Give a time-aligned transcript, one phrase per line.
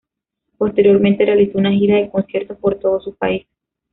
[0.57, 3.45] Posteriormente realizó una gira de conciertos por todo su país.